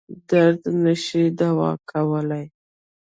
[0.29, 2.45] درد نه شي دوا کولای.